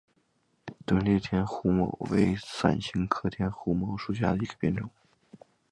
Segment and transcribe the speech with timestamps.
[0.87, 4.89] 钝裂天胡荽为伞形科天胡荽属下的一个变种。